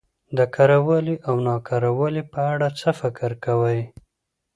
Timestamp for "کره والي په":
1.67-2.39